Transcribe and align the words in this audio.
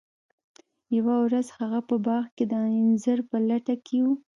یوه 0.97 1.15
ورځ 1.25 1.47
هغه 1.59 1.79
په 1.89 1.95
باغ 2.05 2.25
کې 2.35 2.43
د 2.51 2.53
انځر 2.67 3.19
په 3.29 3.37
لټه 3.47 3.75
کې 3.85 3.97
و. 4.03 4.05